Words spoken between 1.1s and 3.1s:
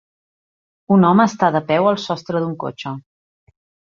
està de peu al sostre d'un cotxe.